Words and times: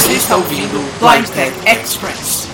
Você 0.00 0.14
está 0.14 0.34
ouvindo 0.34 0.82
Blind 0.98 1.28
Tech 1.28 1.52
Express. 1.66 2.49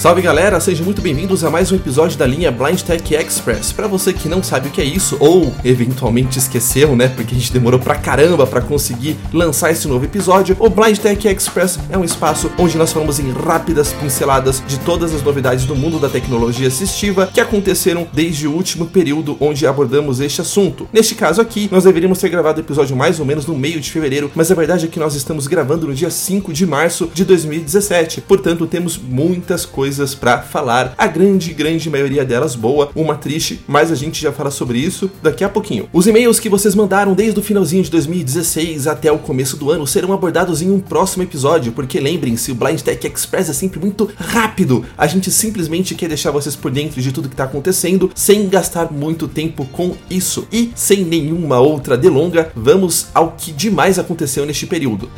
Salve 0.00 0.22
galera, 0.22 0.58
sejam 0.60 0.82
muito 0.86 1.02
bem-vindos 1.02 1.44
a 1.44 1.50
mais 1.50 1.70
um 1.70 1.76
episódio 1.76 2.16
da 2.16 2.26
linha 2.26 2.50
Blind 2.50 2.80
Tech 2.80 3.14
Express. 3.14 3.70
Para 3.70 3.86
você 3.86 4.14
que 4.14 4.30
não 4.30 4.42
sabe 4.42 4.68
o 4.68 4.70
que 4.70 4.80
é 4.80 4.84
isso 4.84 5.18
ou 5.20 5.54
eventualmente 5.62 6.38
esqueceu, 6.38 6.96
né, 6.96 7.08
porque 7.08 7.34
a 7.34 7.38
gente 7.38 7.52
demorou 7.52 7.78
pra 7.78 7.94
caramba 7.96 8.46
para 8.46 8.62
conseguir 8.62 9.18
lançar 9.30 9.70
esse 9.70 9.86
novo 9.86 10.02
episódio, 10.06 10.56
o 10.58 10.70
Blind 10.70 10.96
Tech 10.96 11.28
Express 11.28 11.78
é 11.90 11.98
um 11.98 12.04
espaço 12.04 12.50
onde 12.56 12.78
nós 12.78 12.94
falamos 12.94 13.18
em 13.18 13.30
rápidas 13.30 13.92
pinceladas 13.92 14.62
de 14.66 14.78
todas 14.78 15.14
as 15.14 15.22
novidades 15.22 15.66
do 15.66 15.76
mundo 15.76 15.98
da 15.98 16.08
tecnologia 16.08 16.68
assistiva 16.68 17.26
que 17.26 17.38
aconteceram 17.38 18.08
desde 18.10 18.48
o 18.48 18.54
último 18.54 18.86
período 18.86 19.36
onde 19.38 19.66
abordamos 19.66 20.18
este 20.18 20.40
assunto. 20.40 20.88
Neste 20.94 21.14
caso 21.14 21.42
aqui, 21.42 21.68
nós 21.70 21.84
deveríamos 21.84 22.18
ter 22.18 22.30
gravado 22.30 22.58
o 22.58 22.64
episódio 22.64 22.96
mais 22.96 23.20
ou 23.20 23.26
menos 23.26 23.44
no 23.44 23.54
meio 23.54 23.78
de 23.78 23.90
fevereiro, 23.90 24.30
mas 24.34 24.50
a 24.50 24.54
verdade 24.54 24.86
é 24.86 24.88
que 24.88 24.98
nós 24.98 25.14
estamos 25.14 25.46
gravando 25.46 25.86
no 25.86 25.92
dia 25.92 26.08
5 26.08 26.54
de 26.54 26.64
março 26.64 27.10
de 27.12 27.22
2017. 27.22 28.22
Portanto, 28.22 28.66
temos 28.66 28.96
muitas 28.96 29.66
coisas 29.66 29.89
coisas 29.90 30.14
para 30.14 30.40
falar, 30.40 30.94
a 30.96 31.08
grande, 31.08 31.52
grande 31.52 31.90
maioria 31.90 32.24
delas 32.24 32.54
boa, 32.54 32.92
uma 32.94 33.16
triste, 33.16 33.64
mas 33.66 33.90
a 33.90 33.96
gente 33.96 34.22
já 34.22 34.30
fala 34.30 34.48
sobre 34.48 34.78
isso 34.78 35.10
daqui 35.20 35.42
a 35.42 35.48
pouquinho. 35.48 35.88
Os 35.92 36.06
e-mails 36.06 36.38
que 36.38 36.48
vocês 36.48 36.76
mandaram 36.76 37.12
desde 37.12 37.40
o 37.40 37.42
finalzinho 37.42 37.82
de 37.82 37.90
2016 37.90 38.86
até 38.86 39.10
o 39.10 39.18
começo 39.18 39.56
do 39.56 39.68
ano 39.68 39.84
serão 39.88 40.12
abordados 40.12 40.62
em 40.62 40.70
um 40.70 40.78
próximo 40.78 41.24
episódio, 41.24 41.72
porque 41.72 41.98
lembrem-se, 41.98 42.52
o 42.52 42.54
Blind 42.54 42.80
Tech 42.82 43.04
Express 43.04 43.50
é 43.50 43.52
sempre 43.52 43.80
muito 43.80 44.08
rápido. 44.16 44.84
A 44.96 45.08
gente 45.08 45.28
simplesmente 45.28 45.96
quer 45.96 46.06
deixar 46.06 46.30
vocês 46.30 46.54
por 46.54 46.70
dentro 46.70 47.02
de 47.02 47.10
tudo 47.10 47.28
que 47.28 47.34
está 47.34 47.44
acontecendo, 47.44 48.12
sem 48.14 48.48
gastar 48.48 48.92
muito 48.92 49.26
tempo 49.26 49.64
com 49.72 49.96
isso. 50.08 50.46
E 50.52 50.70
sem 50.76 51.04
nenhuma 51.04 51.58
outra 51.58 51.96
delonga, 51.98 52.52
vamos 52.54 53.08
ao 53.12 53.32
que 53.32 53.50
demais 53.50 53.98
aconteceu 53.98 54.46
neste 54.46 54.68
período. 54.68 55.10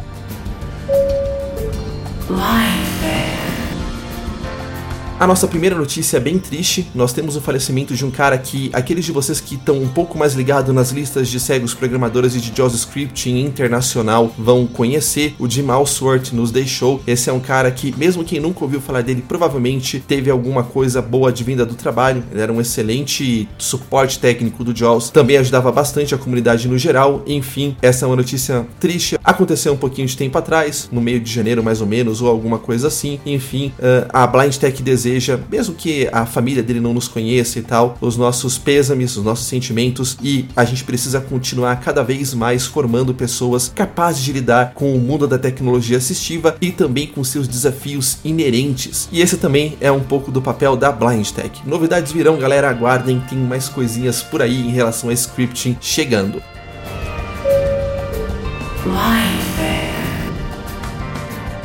A 5.22 5.26
nossa 5.28 5.46
primeira 5.46 5.76
notícia 5.76 6.16
é 6.16 6.20
bem 6.20 6.36
triste. 6.36 6.90
Nós 6.92 7.12
temos 7.12 7.36
o 7.36 7.40
falecimento 7.40 7.94
de 7.94 8.04
um 8.04 8.10
cara 8.10 8.36
que 8.36 8.70
aqueles 8.72 9.04
de 9.04 9.12
vocês 9.12 9.38
que 9.38 9.54
estão 9.54 9.78
um 9.78 9.86
pouco 9.86 10.18
mais 10.18 10.34
ligados 10.34 10.74
nas 10.74 10.90
listas 10.90 11.28
de 11.28 11.38
cegos 11.38 11.72
programadores 11.72 12.34
e 12.34 12.40
de 12.40 12.52
JavaScript 12.52 13.30
internacional 13.30 14.34
vão 14.36 14.66
conhecer. 14.66 15.36
O 15.38 15.48
Jim 15.48 15.70
Allsworth 15.70 16.32
nos 16.32 16.50
deixou. 16.50 17.00
Esse 17.06 17.30
é 17.30 17.32
um 17.32 17.38
cara 17.38 17.70
que, 17.70 17.96
mesmo 17.96 18.24
quem 18.24 18.40
nunca 18.40 18.64
ouviu 18.64 18.80
falar 18.80 19.02
dele, 19.02 19.24
provavelmente 19.28 20.00
teve 20.00 20.28
alguma 20.28 20.64
coisa 20.64 21.00
boa 21.00 21.32
de 21.32 21.44
vinda 21.44 21.64
do 21.64 21.76
trabalho. 21.76 22.24
Ele 22.32 22.40
era 22.40 22.52
um 22.52 22.60
excelente 22.60 23.48
suporte 23.56 24.18
técnico 24.18 24.64
do 24.64 24.76
JAWS. 24.76 25.10
Também 25.10 25.36
ajudava 25.36 25.70
bastante 25.70 26.16
a 26.16 26.18
comunidade 26.18 26.66
no 26.66 26.76
geral. 26.76 27.22
Enfim, 27.28 27.76
essa 27.80 28.06
é 28.06 28.08
uma 28.08 28.16
notícia 28.16 28.66
triste. 28.80 29.16
Aconteceu 29.22 29.72
um 29.72 29.78
pouquinho 29.78 30.08
de 30.08 30.16
tempo 30.16 30.36
atrás, 30.36 30.88
no 30.90 31.00
meio 31.00 31.20
de 31.20 31.32
janeiro 31.32 31.62
mais 31.62 31.80
ou 31.80 31.86
menos, 31.86 32.20
ou 32.20 32.28
alguma 32.28 32.58
coisa 32.58 32.88
assim. 32.88 33.20
Enfim, 33.24 33.72
uh, 33.78 34.08
a 34.12 34.26
Blind 34.26 34.56
Tech 34.56 34.82
deseja 34.82 35.11
mesmo 35.50 35.74
que 35.74 36.08
a 36.12 36.26
família 36.26 36.62
dele 36.62 36.80
não 36.80 36.94
nos 36.94 37.08
conheça 37.08 37.58
e 37.58 37.62
tal, 37.62 37.96
os 38.00 38.16
nossos 38.16 38.58
pêsames, 38.58 39.16
os 39.16 39.24
nossos 39.24 39.46
sentimentos 39.46 40.16
e 40.22 40.46
a 40.54 40.64
gente 40.64 40.84
precisa 40.84 41.20
continuar 41.20 41.76
cada 41.76 42.02
vez 42.02 42.34
mais 42.34 42.66
formando 42.66 43.14
pessoas 43.14 43.70
capazes 43.74 44.22
de 44.22 44.32
lidar 44.32 44.72
com 44.74 44.94
o 44.94 44.98
mundo 44.98 45.26
da 45.26 45.38
tecnologia 45.38 45.98
assistiva 45.98 46.56
e 46.60 46.70
também 46.70 47.06
com 47.06 47.22
seus 47.24 47.48
desafios 47.48 48.18
inerentes. 48.24 49.08
E 49.12 49.20
esse 49.20 49.36
também 49.36 49.76
é 49.80 49.90
um 49.90 50.00
pouco 50.00 50.30
do 50.30 50.42
papel 50.42 50.76
da 50.76 50.90
Blind 50.92 51.28
Tech. 51.30 51.60
Novidades 51.66 52.12
virão, 52.12 52.38
galera, 52.38 52.68
aguardem, 52.70 53.20
tem 53.28 53.38
mais 53.38 53.68
coisinhas 53.68 54.22
por 54.22 54.42
aí 54.42 54.60
em 54.60 54.70
relação 54.70 55.10
a 55.10 55.12
scripting 55.12 55.76
chegando. 55.80 56.42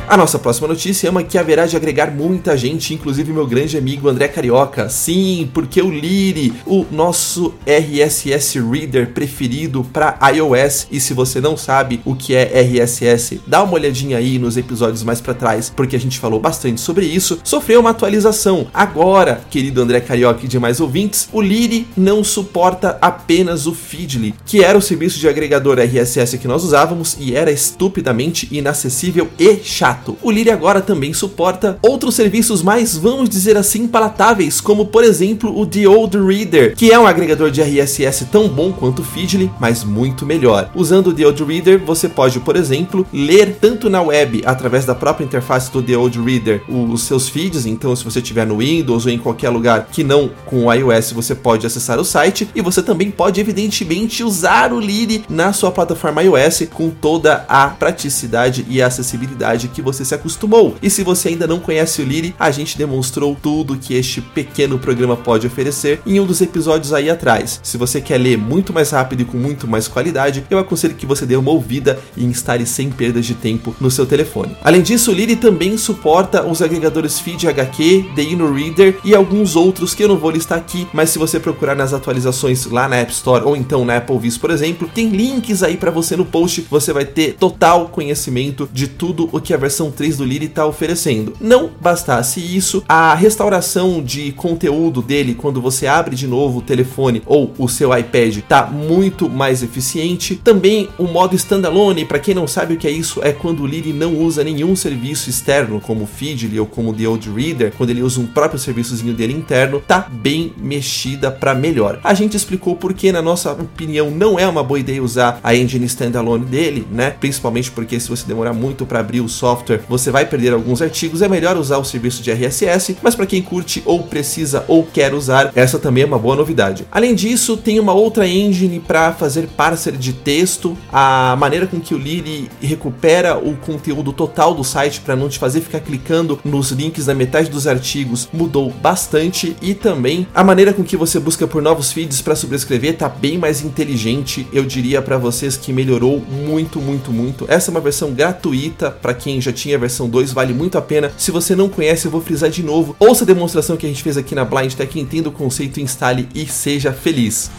A 0.08 0.16
nossa 0.16 0.38
próxima 0.38 0.66
notícia 0.66 1.06
é 1.06 1.10
uma 1.10 1.22
que 1.22 1.36
haverá 1.36 1.66
de 1.66 1.76
agregar 1.76 2.10
muita 2.10 2.56
gente, 2.56 2.94
inclusive 2.94 3.30
meu 3.30 3.46
grande 3.46 3.76
amigo 3.76 4.08
André 4.08 4.26
Carioca. 4.26 4.88
Sim, 4.88 5.50
porque 5.52 5.82
o 5.82 5.90
Liri, 5.90 6.54
o 6.64 6.86
nosso 6.90 7.52
RSS 7.66 8.58
Reader 8.58 9.10
preferido 9.10 9.84
para 9.84 10.18
iOS, 10.34 10.86
e 10.90 10.98
se 10.98 11.12
você 11.12 11.42
não 11.42 11.58
sabe 11.58 12.00
o 12.06 12.14
que 12.14 12.34
é 12.34 12.58
RSS, 12.58 13.42
dá 13.46 13.62
uma 13.62 13.74
olhadinha 13.74 14.16
aí 14.16 14.38
nos 14.38 14.56
episódios 14.56 15.02
mais 15.02 15.20
para 15.20 15.34
trás, 15.34 15.68
porque 15.68 15.96
a 15.96 16.00
gente 16.00 16.18
falou 16.18 16.40
bastante 16.40 16.80
sobre 16.80 17.04
isso, 17.04 17.38
sofreu 17.44 17.80
uma 17.80 17.90
atualização. 17.90 18.66
Agora, 18.72 19.42
querido 19.50 19.82
André 19.82 20.00
Carioca 20.00 20.42
e 20.42 20.48
demais 20.48 20.80
ouvintes, 20.80 21.28
o 21.30 21.42
Liri 21.42 21.86
não 21.94 22.24
suporta 22.24 22.96
apenas 23.02 23.66
o 23.66 23.74
Feedly, 23.74 24.34
que 24.46 24.64
era 24.64 24.78
o 24.78 24.82
serviço 24.82 25.18
de 25.18 25.28
agregador 25.28 25.78
RSS 25.78 26.38
que 26.38 26.48
nós 26.48 26.64
usávamos 26.64 27.14
e 27.20 27.36
era 27.36 27.50
estupidamente 27.50 28.48
inacessível 28.50 29.28
e 29.38 29.56
chato 29.62 29.97
barato. 29.98 30.16
O 30.22 30.30
Lyre 30.30 30.50
agora 30.50 30.80
também 30.80 31.12
suporta 31.12 31.78
outros 31.82 32.14
serviços 32.14 32.62
mais, 32.62 32.96
vamos 32.96 33.28
dizer 33.28 33.56
assim, 33.56 33.86
palatáveis, 33.86 34.60
como 34.60 34.86
por 34.86 35.04
exemplo 35.04 35.58
o 35.58 35.66
The 35.66 35.86
Old 35.86 36.16
Reader, 36.18 36.74
que 36.76 36.90
é 36.90 36.98
um 36.98 37.06
agregador 37.06 37.50
de 37.50 37.60
RSS 37.60 38.26
tão 38.26 38.48
bom 38.48 38.72
quanto 38.72 39.02
o 39.02 39.04
Feedly, 39.04 39.50
mas 39.60 39.84
muito 39.84 40.24
melhor. 40.24 40.70
Usando 40.74 41.08
o 41.08 41.12
The 41.12 41.26
Old 41.26 41.44
Reader, 41.44 41.84
você 41.84 42.08
pode, 42.08 42.40
por 42.40 42.56
exemplo, 42.56 43.06
ler 43.12 43.56
tanto 43.60 43.90
na 43.90 44.00
web, 44.00 44.42
através 44.44 44.84
da 44.84 44.94
própria 44.94 45.24
interface 45.24 45.70
do 45.70 45.82
The 45.82 45.96
Old 45.96 46.18
Reader, 46.20 46.62
os 46.68 47.02
seus 47.02 47.28
feeds, 47.28 47.66
então 47.66 47.94
se 47.94 48.04
você 48.04 48.20
tiver 48.20 48.46
no 48.46 48.58
Windows 48.58 49.06
ou 49.06 49.12
em 49.12 49.18
qualquer 49.18 49.50
lugar 49.50 49.88
que 49.90 50.04
não 50.04 50.30
com 50.46 50.66
o 50.66 50.72
iOS, 50.72 51.12
você 51.12 51.34
pode 51.34 51.66
acessar 51.66 51.98
o 51.98 52.04
site 52.04 52.48
e 52.54 52.60
você 52.60 52.82
também 52.82 53.10
pode 53.10 53.40
evidentemente 53.40 54.22
usar 54.22 54.72
o 54.72 54.80
Lyre 54.80 55.24
na 55.28 55.52
sua 55.52 55.70
plataforma 55.70 56.22
iOS 56.22 56.68
com 56.72 56.90
toda 56.90 57.44
a 57.48 57.68
praticidade 57.68 58.66
e 58.68 58.80
acessibilidade 58.82 59.68
que 59.68 59.82
você 59.88 60.04
se 60.04 60.14
acostumou. 60.14 60.76
E 60.82 60.90
se 60.90 61.02
você 61.02 61.30
ainda 61.30 61.46
não 61.46 61.58
conhece 61.58 62.02
o 62.02 62.04
Liri, 62.04 62.34
a 62.38 62.50
gente 62.50 62.76
demonstrou 62.76 63.36
tudo 63.42 63.76
que 63.76 63.94
este 63.94 64.20
pequeno 64.20 64.78
programa 64.78 65.16
pode 65.16 65.46
oferecer 65.46 66.00
em 66.06 66.20
um 66.20 66.26
dos 66.26 66.40
episódios 66.40 66.92
aí 66.92 67.08
atrás. 67.08 67.60
Se 67.62 67.78
você 67.78 68.00
quer 68.00 68.18
ler 68.18 68.36
muito 68.36 68.72
mais 68.72 68.90
rápido 68.90 69.22
e 69.22 69.24
com 69.24 69.38
muito 69.38 69.66
mais 69.66 69.88
qualidade, 69.88 70.44
eu 70.50 70.58
aconselho 70.58 70.94
que 70.94 71.06
você 71.06 71.24
dê 71.24 71.36
uma 71.36 71.50
ouvida 71.50 71.98
e 72.16 72.24
instale 72.24 72.66
sem 72.66 72.90
perdas 72.90 73.24
de 73.24 73.34
tempo 73.34 73.74
no 73.80 73.90
seu 73.90 74.04
telefone. 74.04 74.56
Além 74.62 74.82
disso, 74.82 75.10
o 75.10 75.14
Liri 75.14 75.36
também 75.36 75.78
suporta 75.78 76.44
os 76.44 76.60
agregadores 76.60 77.18
Feed 77.18 77.48
HQ, 77.48 78.10
The 78.14 78.22
InnoReader 78.22 78.98
e 79.04 79.14
alguns 79.14 79.56
outros 79.56 79.94
que 79.94 80.04
eu 80.04 80.08
não 80.08 80.18
vou 80.18 80.30
listar 80.30 80.58
aqui, 80.58 80.86
mas 80.92 81.10
se 81.10 81.18
você 81.18 81.40
procurar 81.40 81.74
nas 81.74 81.94
atualizações 81.94 82.66
lá 82.66 82.88
na 82.88 82.96
App 82.96 83.12
Store 83.12 83.44
ou 83.44 83.56
então 83.56 83.84
na 83.84 83.96
Apple 83.96 84.18
Vis, 84.18 84.36
por 84.36 84.50
exemplo, 84.50 84.90
tem 84.92 85.08
links 85.08 85.62
aí 85.62 85.76
para 85.76 85.90
você 85.90 86.16
no 86.16 86.24
post, 86.24 86.66
você 86.70 86.92
vai 86.92 87.04
ter 87.04 87.34
total 87.34 87.88
conhecimento 87.88 88.68
de 88.72 88.88
tudo 88.88 89.28
o 89.32 89.40
que 89.40 89.54
a 89.54 89.56
versão 89.56 89.77
versão 89.78 89.90
3 89.92 90.16
do 90.16 90.24
Liri 90.24 90.46
está 90.46 90.66
oferecendo. 90.66 91.34
Não 91.40 91.70
bastasse 91.80 92.40
isso, 92.40 92.82
a 92.88 93.14
restauração 93.14 94.02
de 94.02 94.32
conteúdo 94.32 95.00
dele 95.00 95.34
quando 95.34 95.60
você 95.60 95.86
abre 95.86 96.16
de 96.16 96.26
novo 96.26 96.58
o 96.58 96.62
telefone 96.62 97.22
ou 97.24 97.52
o 97.56 97.68
seu 97.68 97.96
iPad 97.96 98.38
está 98.38 98.66
muito 98.66 99.28
mais 99.28 99.62
eficiente. 99.62 100.34
Também 100.34 100.88
o 100.98 101.04
modo 101.04 101.36
standalone, 101.36 102.04
para 102.04 102.18
quem 102.18 102.34
não 102.34 102.48
sabe 102.48 102.74
o 102.74 102.76
que 102.76 102.88
é 102.88 102.90
isso, 102.90 103.20
é 103.22 103.32
quando 103.32 103.62
o 103.62 103.66
Liri 103.66 103.92
não 103.92 104.16
usa 104.16 104.42
nenhum 104.42 104.74
serviço 104.74 105.30
externo, 105.30 105.80
como 105.80 106.06
Feedly 106.06 106.58
ou 106.58 106.66
como 106.66 106.92
The 106.92 107.06
Old 107.06 107.30
Reader, 107.30 107.72
quando 107.76 107.90
ele 107.90 108.02
usa 108.02 108.20
um 108.20 108.26
próprio 108.26 108.58
serviçozinho 108.58 109.14
dele 109.14 109.32
interno, 109.32 109.80
tá 109.80 110.08
bem 110.10 110.52
mexida 110.56 111.30
para 111.30 111.54
melhor. 111.54 112.00
A 112.02 112.14
gente 112.14 112.36
explicou 112.36 112.74
por 112.74 112.92
que, 112.94 113.12
na 113.12 113.22
nossa 113.22 113.52
opinião, 113.52 114.10
não 114.10 114.38
é 114.38 114.48
uma 114.48 114.64
boa 114.64 114.80
ideia 114.80 115.02
usar 115.02 115.38
a 115.42 115.54
engine 115.54 115.86
standalone 115.86 116.44
dele, 116.44 116.86
né? 116.90 117.10
Principalmente 117.10 117.70
porque 117.70 118.00
se 118.00 118.08
você 118.08 118.26
demorar 118.26 118.52
muito 118.52 118.84
para 118.84 118.98
abrir 118.98 119.20
o 119.20 119.28
software 119.28 119.67
software, 119.68 119.80
você 119.88 120.10
vai 120.10 120.24
perder 120.24 120.52
alguns 120.52 120.80
artigos, 120.80 121.20
é 121.22 121.28
melhor 121.28 121.56
usar 121.56 121.78
o 121.78 121.84
serviço 121.84 122.22
de 122.22 122.30
RSS, 122.30 122.96
mas 123.02 123.14
para 123.14 123.26
quem 123.26 123.42
curte 123.42 123.82
ou 123.84 124.02
precisa 124.02 124.64
ou 124.66 124.84
quer 124.84 125.12
usar, 125.12 125.52
essa 125.54 125.78
também 125.78 126.04
é 126.04 126.06
uma 126.06 126.18
boa 126.18 126.34
novidade. 126.34 126.86
Além 126.90 127.14
disso, 127.14 127.56
tem 127.56 127.78
uma 127.78 127.92
outra 127.92 128.26
engine 128.26 128.80
para 128.80 129.12
fazer 129.12 129.48
parser 129.48 129.94
de 129.94 130.12
texto, 130.12 130.76
a 130.90 131.36
maneira 131.38 131.66
com 131.66 131.80
que 131.80 131.94
o 131.94 131.98
Liri 131.98 132.50
recupera 132.60 133.36
o 133.36 133.56
conteúdo 133.56 134.12
total 134.12 134.54
do 134.54 134.64
site 134.64 135.00
para 135.00 135.16
não 135.16 135.28
te 135.28 135.38
fazer 135.38 135.60
ficar 135.60 135.80
clicando 135.80 136.40
nos 136.44 136.70
links 136.70 137.06
na 137.06 137.14
metade 137.14 137.50
dos 137.50 137.66
artigos 137.66 138.28
mudou 138.32 138.70
bastante 138.70 139.56
e 139.60 139.74
também 139.74 140.26
a 140.34 140.42
maneira 140.42 140.72
com 140.72 140.84
que 140.84 140.96
você 140.96 141.18
busca 141.18 141.46
por 141.46 141.60
novos 141.60 141.92
feeds 141.92 142.22
para 142.22 142.36
subscrever 142.36 142.96
tá 142.96 143.08
bem 143.08 143.36
mais 143.36 143.62
inteligente, 143.62 144.46
eu 144.52 144.64
diria 144.64 145.02
para 145.02 145.18
vocês 145.18 145.56
que 145.56 145.72
melhorou 145.72 146.20
muito, 146.20 146.80
muito, 146.80 147.12
muito. 147.12 147.44
Essa 147.48 147.70
é 147.70 147.72
uma 147.72 147.80
versão 147.80 148.12
gratuita 148.12 148.90
para 148.90 149.14
quem 149.14 149.40
já 149.40 149.52
tinha 149.58 149.76
a 149.76 149.78
versão 149.78 150.08
2, 150.08 150.32
vale 150.32 150.54
muito 150.54 150.78
a 150.78 150.82
pena. 150.82 151.12
Se 151.16 151.30
você 151.30 151.54
não 151.54 151.68
conhece, 151.68 152.06
eu 152.06 152.10
vou 152.10 152.20
frisar 152.20 152.48
de 152.48 152.62
novo. 152.62 152.96
Ouça 152.98 153.24
a 153.24 153.26
demonstração 153.26 153.76
que 153.76 153.84
a 153.84 153.88
gente 153.88 154.02
fez 154.02 154.16
aqui 154.16 154.34
na 154.34 154.44
Blind 154.44 154.72
Tech, 154.74 154.98
entenda 154.98 155.28
o 155.28 155.32
conceito, 155.32 155.80
instale 155.80 156.28
e 156.34 156.46
seja 156.46 156.92
feliz. 156.92 157.50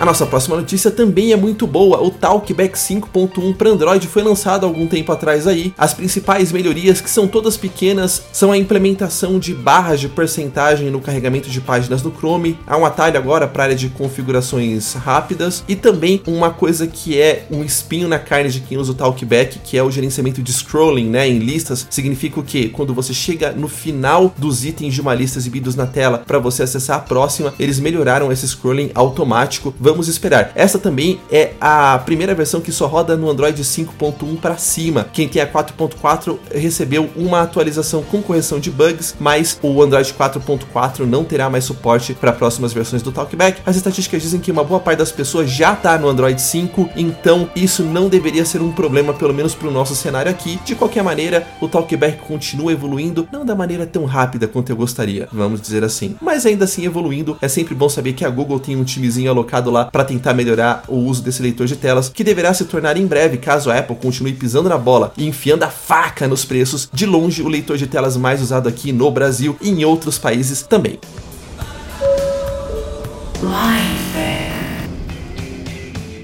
A 0.00 0.04
nossa 0.04 0.24
próxima 0.24 0.54
notícia 0.54 0.92
também 0.92 1.32
é 1.32 1.36
muito 1.36 1.66
boa. 1.66 2.00
O 2.00 2.08
Talkback 2.08 2.78
5.1 2.78 3.56
para 3.56 3.70
Android 3.70 4.06
foi 4.06 4.22
lançado 4.22 4.64
algum 4.64 4.86
tempo 4.86 5.10
atrás 5.10 5.44
aí. 5.44 5.74
As 5.76 5.92
principais 5.92 6.52
melhorias, 6.52 7.00
que 7.00 7.10
são 7.10 7.26
todas 7.26 7.56
pequenas, 7.56 8.22
são 8.32 8.52
a 8.52 8.56
implementação 8.56 9.40
de 9.40 9.52
barras 9.52 9.98
de 9.98 10.08
porcentagem 10.08 10.88
no 10.88 11.00
carregamento 11.00 11.50
de 11.50 11.60
páginas 11.60 12.00
do 12.00 12.12
Chrome. 12.12 12.56
Há 12.64 12.76
um 12.76 12.86
atalho 12.86 13.18
agora 13.18 13.48
para 13.48 13.64
área 13.64 13.74
de 13.74 13.88
configurações 13.88 14.92
rápidas 14.92 15.64
e 15.66 15.74
também 15.74 16.22
uma 16.28 16.50
coisa 16.50 16.86
que 16.86 17.20
é 17.20 17.46
um 17.50 17.64
espinho 17.64 18.06
na 18.06 18.20
carne 18.20 18.50
de 18.50 18.60
quem 18.60 18.78
usa 18.78 18.92
o 18.92 18.94
Talkback, 18.94 19.58
que 19.58 19.76
é 19.76 19.82
o 19.82 19.90
gerenciamento 19.90 20.40
de 20.40 20.52
scrolling, 20.52 21.08
né, 21.08 21.28
em 21.28 21.40
listas. 21.40 21.88
Significa 21.90 22.38
o 22.38 22.44
que 22.44 22.68
quando 22.68 22.94
você 22.94 23.12
chega 23.12 23.50
no 23.50 23.66
final 23.66 24.32
dos 24.38 24.64
itens 24.64 24.94
de 24.94 25.00
uma 25.00 25.12
lista 25.12 25.40
exibidos 25.40 25.74
na 25.74 25.86
tela 25.86 26.22
para 26.24 26.38
você 26.38 26.62
acessar 26.62 26.98
a 26.98 27.00
próxima, 27.00 27.52
eles 27.58 27.80
melhoraram 27.80 28.30
esse 28.30 28.46
scrolling 28.46 28.92
automático 28.94 29.74
vamos 29.92 30.06
esperar. 30.06 30.52
Essa 30.54 30.78
também 30.78 31.18
é 31.30 31.52
a 31.60 31.98
primeira 31.98 32.34
versão 32.34 32.60
que 32.60 32.70
só 32.70 32.86
roda 32.86 33.16
no 33.16 33.30
Android 33.30 33.60
5.1 33.62 34.36
para 34.38 34.56
cima. 34.56 35.08
Quem 35.12 35.26
tem 35.26 35.40
a 35.40 35.50
4.4 35.50 36.38
recebeu 36.54 37.08
uma 37.16 37.40
atualização 37.40 38.02
com 38.02 38.20
correção 38.20 38.60
de 38.60 38.70
bugs, 38.70 39.14
mas 39.18 39.58
o 39.62 39.82
Android 39.82 40.12
4.4 40.12 41.00
não 41.00 41.24
terá 41.24 41.48
mais 41.48 41.64
suporte 41.64 42.12
para 42.12 42.32
próximas 42.32 42.72
versões 42.72 43.02
do 43.02 43.10
Talkback. 43.10 43.62
As 43.64 43.76
estatísticas 43.76 44.22
dizem 44.22 44.40
que 44.40 44.52
uma 44.52 44.62
boa 44.62 44.80
parte 44.80 44.98
das 44.98 45.10
pessoas 45.10 45.50
já 45.50 45.72
está 45.72 45.96
no 45.96 46.08
Android 46.08 46.40
5, 46.40 46.90
então 46.94 47.48
isso 47.56 47.82
não 47.82 48.08
deveria 48.08 48.44
ser 48.44 48.60
um 48.60 48.72
problema, 48.72 49.14
pelo 49.14 49.32
menos 49.32 49.54
para 49.54 49.68
o 49.68 49.72
nosso 49.72 49.94
cenário 49.94 50.30
aqui. 50.30 50.60
De 50.64 50.74
qualquer 50.74 51.02
maneira, 51.02 51.46
o 51.60 51.68
Talkback 51.68 52.18
continua 52.26 52.72
evoluindo, 52.72 53.26
não 53.32 53.44
da 53.44 53.54
maneira 53.54 53.86
tão 53.86 54.04
rápida 54.04 54.46
quanto 54.46 54.70
eu 54.70 54.76
gostaria, 54.76 55.28
vamos 55.32 55.60
dizer 55.60 55.82
assim, 55.82 56.14
mas 56.20 56.44
ainda 56.44 56.64
assim 56.64 56.84
evoluindo. 56.84 57.38
É 57.40 57.48
sempre 57.48 57.74
bom 57.74 57.88
saber 57.88 58.12
que 58.12 58.24
a 58.24 58.30
Google 58.30 58.60
tem 58.60 58.76
um 58.76 58.84
timezinho 58.84 59.30
alocado 59.30 59.70
lá 59.70 59.77
lá 59.78 59.84
para 59.86 60.04
tentar 60.04 60.34
melhorar 60.34 60.84
o 60.88 60.96
uso 60.96 61.22
desse 61.22 61.42
leitor 61.42 61.66
de 61.66 61.76
telas, 61.76 62.08
que 62.08 62.24
deverá 62.24 62.52
se 62.52 62.64
tornar 62.64 62.96
em 62.96 63.06
breve, 63.06 63.38
caso 63.38 63.70
a 63.70 63.78
Apple 63.78 63.96
continue 63.96 64.32
pisando 64.32 64.68
na 64.68 64.78
bola 64.78 65.12
e 65.16 65.26
enfiando 65.26 65.62
a 65.62 65.70
faca 65.70 66.26
nos 66.26 66.44
preços, 66.44 66.88
de 66.92 67.06
longe 67.06 67.42
o 67.42 67.48
leitor 67.48 67.76
de 67.76 67.86
telas 67.86 68.16
mais 68.16 68.42
usado 68.42 68.68
aqui 68.68 68.92
no 68.92 69.10
Brasil 69.10 69.56
e 69.60 69.70
em 69.70 69.84
outros 69.84 70.18
países 70.18 70.62
também. 70.62 70.98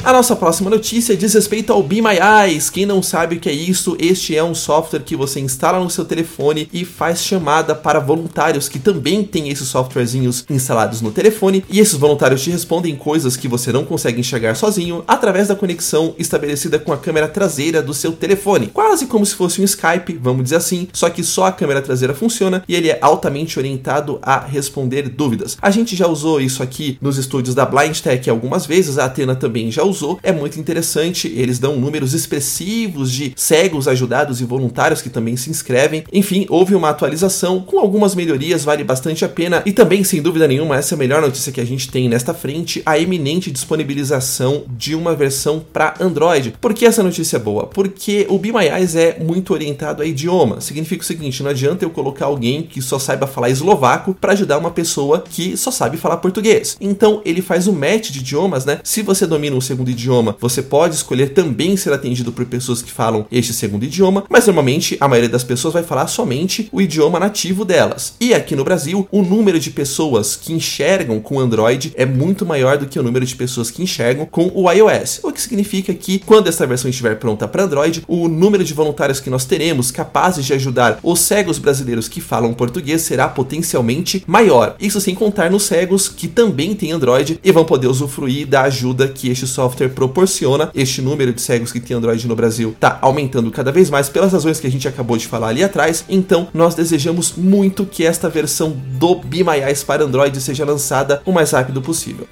A 0.04 0.12
nossa 0.12 0.36
próxima 0.36 0.68
notícia 0.68 1.16
diz 1.16 1.32
respeito 1.32 1.72
ao 1.72 1.82
Be 1.82 2.02
My 2.02 2.18
Eyes. 2.20 2.68
Quem 2.68 2.84
não 2.84 3.02
sabe 3.02 3.36
o 3.36 3.40
que 3.40 3.48
é 3.48 3.52
isso, 3.54 3.96
este 3.98 4.36
é 4.36 4.44
um 4.44 4.54
software 4.54 5.00
que 5.00 5.16
você 5.16 5.40
instala 5.40 5.82
no 5.82 5.88
seu 5.88 6.04
telefone 6.04 6.68
e 6.74 6.84
faz 6.84 7.24
chamada 7.24 7.74
para 7.74 8.00
voluntários 8.00 8.68
que 8.68 8.78
também 8.78 9.24
têm 9.24 9.48
esses 9.48 9.66
softwarezinhos 9.66 10.44
instalados 10.50 11.00
no 11.00 11.10
telefone. 11.10 11.64
E 11.70 11.80
esses 11.80 11.94
voluntários 11.94 12.42
te 12.42 12.50
respondem 12.50 12.94
coisas 12.94 13.34
que 13.34 13.48
você 13.48 13.72
não 13.72 13.82
consegue 13.82 14.20
enxergar 14.20 14.54
sozinho 14.56 15.02
através 15.08 15.48
da 15.48 15.56
conexão 15.56 16.14
estabelecida 16.18 16.78
com 16.78 16.92
a 16.92 16.98
câmera 16.98 17.26
traseira 17.26 17.82
do 17.82 17.94
seu 17.94 18.12
telefone. 18.12 18.66
Quase 18.66 19.06
como 19.06 19.24
se 19.24 19.34
fosse 19.34 19.62
um 19.62 19.64
Skype, 19.64 20.18
vamos 20.20 20.44
dizer 20.44 20.56
assim, 20.56 20.86
só 20.92 21.08
que 21.08 21.24
só 21.24 21.46
a 21.46 21.52
câmera 21.52 21.80
traseira 21.80 22.12
funciona 22.12 22.62
e 22.68 22.74
ele 22.74 22.90
é 22.90 22.98
altamente 23.00 23.58
orientado 23.58 24.18
a 24.20 24.38
responder 24.38 25.08
dúvidas. 25.08 25.56
A 25.62 25.70
gente 25.70 25.96
já 25.96 26.06
usou 26.06 26.42
isso 26.42 26.62
aqui 26.62 26.98
nos 27.00 27.16
estúdios 27.16 27.54
da 27.54 27.64
Blind 27.64 27.98
Tech 28.00 28.28
algumas 28.28 28.66
vezes, 28.66 28.98
a 28.98 29.06
Atena 29.06 29.34
também 29.34 29.72
já 29.72 29.82
usou 29.82 29.93
usou 29.94 30.18
é 30.22 30.32
muito 30.32 30.58
interessante. 30.58 31.32
Eles 31.34 31.58
dão 31.58 31.76
números 31.76 32.12
expressivos 32.12 33.10
de 33.10 33.32
cegos 33.36 33.88
ajudados 33.88 34.40
e 34.40 34.44
voluntários 34.44 35.00
que 35.00 35.08
também 35.08 35.36
se 35.36 35.50
inscrevem. 35.50 36.04
Enfim, 36.12 36.46
houve 36.48 36.74
uma 36.74 36.90
atualização 36.90 37.60
com 37.60 37.78
algumas 37.78 38.14
melhorias, 38.14 38.64
vale 38.64 38.84
bastante 38.84 39.24
a 39.24 39.28
pena. 39.28 39.62
E 39.64 39.72
também, 39.72 40.04
sem 40.04 40.20
dúvida 40.20 40.48
nenhuma, 40.48 40.76
essa 40.76 40.94
é 40.94 40.96
a 40.96 40.98
melhor 40.98 41.22
notícia 41.22 41.52
que 41.52 41.60
a 41.60 41.66
gente 41.66 41.90
tem 41.90 42.08
nesta 42.08 42.34
frente: 42.34 42.82
a 42.84 42.98
eminente 42.98 43.50
disponibilização 43.50 44.64
de 44.76 44.94
uma 44.94 45.14
versão 45.14 45.64
para 45.72 45.94
Android. 46.00 46.54
Por 46.60 46.74
que 46.74 46.84
essa 46.84 47.02
notícia 47.02 47.36
é 47.36 47.40
boa? 47.40 47.66
Porque 47.66 48.26
o 48.28 48.38
Be 48.38 48.52
My 48.52 48.66
Eyes 48.66 48.96
é 48.96 49.18
muito 49.18 49.52
orientado 49.52 50.02
a 50.02 50.06
idioma. 50.06 50.60
Significa 50.60 51.02
o 51.02 51.06
seguinte: 51.06 51.42
não 51.42 51.50
adianta 51.50 51.84
eu 51.84 51.90
colocar 51.90 52.26
alguém 52.26 52.62
que 52.62 52.82
só 52.82 52.98
saiba 52.98 53.26
falar 53.26 53.50
eslovaco 53.50 54.14
para 54.14 54.32
ajudar 54.32 54.58
uma 54.58 54.70
pessoa 54.70 55.22
que 55.28 55.56
só 55.56 55.70
sabe 55.70 55.96
falar 55.96 56.18
português. 56.18 56.76
Então 56.80 57.22
ele 57.24 57.40
faz 57.40 57.66
o 57.66 57.72
match 57.72 58.10
de 58.10 58.18
idiomas, 58.20 58.64
né? 58.64 58.80
Se 58.82 59.02
você 59.02 59.26
domina 59.26 59.56
o 59.56 59.62
segundo 59.62 59.83
segundo 59.84 59.90
idioma, 59.90 60.36
você 60.40 60.62
pode 60.62 60.94
escolher 60.94 61.30
também 61.30 61.76
ser 61.76 61.92
atendido 61.92 62.32
por 62.32 62.44
pessoas 62.46 62.80
que 62.80 62.90
falam 62.90 63.26
este 63.30 63.52
segundo 63.52 63.84
idioma, 63.84 64.24
mas 64.30 64.46
normalmente 64.46 64.96
a 65.00 65.06
maioria 65.06 65.28
das 65.28 65.44
pessoas 65.44 65.74
vai 65.74 65.82
falar 65.82 66.06
somente 66.06 66.68
o 66.72 66.80
idioma 66.80 67.20
nativo 67.20 67.64
delas. 67.64 68.14
E 68.20 68.32
aqui 68.32 68.56
no 68.56 68.64
Brasil, 68.64 69.06
o 69.10 69.22
número 69.22 69.60
de 69.60 69.70
pessoas 69.70 70.36
que 70.36 70.52
enxergam 70.52 71.20
com 71.20 71.38
Android 71.38 71.92
é 71.96 72.06
muito 72.06 72.46
maior 72.46 72.78
do 72.78 72.86
que 72.86 72.98
o 72.98 73.02
número 73.02 73.26
de 73.26 73.36
pessoas 73.36 73.70
que 73.70 73.82
enxergam 73.82 74.26
com 74.26 74.50
o 74.54 74.70
iOS, 74.70 75.20
o 75.22 75.32
que 75.32 75.42
significa 75.42 75.92
que 75.92 76.18
quando 76.20 76.48
essa 76.48 76.66
versão 76.66 76.88
estiver 76.88 77.16
pronta 77.16 77.46
para 77.46 77.64
Android, 77.64 78.04
o 78.08 78.28
número 78.28 78.64
de 78.64 78.72
voluntários 78.72 79.20
que 79.20 79.30
nós 79.30 79.44
teremos 79.44 79.90
capazes 79.90 80.46
de 80.46 80.54
ajudar 80.54 80.98
os 81.02 81.20
cegos 81.20 81.58
brasileiros 81.58 82.08
que 82.08 82.20
falam 82.20 82.54
português 82.54 83.02
será 83.02 83.28
potencialmente 83.28 84.24
maior. 84.26 84.76
Isso 84.80 85.00
sem 85.00 85.14
contar 85.14 85.50
nos 85.50 85.64
cegos 85.64 86.08
que 86.08 86.28
também 86.28 86.74
têm 86.74 86.92
Android 86.92 87.38
e 87.42 87.52
vão 87.52 87.64
poder 87.64 87.88
usufruir 87.88 88.46
da 88.46 88.62
ajuda 88.62 89.08
que 89.08 89.28
este 89.28 89.46
software 89.46 89.73
software 89.74 89.88
proporciona. 89.88 90.70
Este 90.74 91.02
número 91.02 91.32
de 91.32 91.42
cegos 91.42 91.72
que 91.72 91.80
tem 91.80 91.96
Android 91.96 92.26
no 92.28 92.36
Brasil 92.36 92.70
está 92.70 92.98
aumentando 93.02 93.50
cada 93.50 93.72
vez 93.72 93.90
mais 93.90 94.08
pelas 94.08 94.32
razões 94.32 94.60
que 94.60 94.66
a 94.66 94.70
gente 94.70 94.86
acabou 94.86 95.16
de 95.16 95.26
falar 95.26 95.48
ali 95.48 95.62
atrás. 95.62 96.04
Então, 96.08 96.48
nós 96.54 96.74
desejamos 96.74 97.34
muito 97.36 97.84
que 97.84 98.06
esta 98.06 98.28
versão 98.28 98.70
do 98.70 99.20
Eyes 99.32 99.82
para 99.82 100.04
Android 100.04 100.40
seja 100.40 100.64
lançada 100.64 101.20
o 101.24 101.32
mais 101.32 101.50
rápido 101.50 101.82
possível. 101.82 102.26